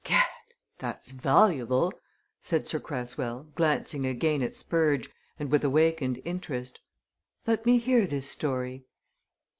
[0.03, 0.25] "Gad!
[0.79, 1.93] that's valuable!"
[2.41, 6.79] said Sir Cresswell, glancing again at Spurge, and with awakened interest.
[7.45, 8.87] "Let me hear this story."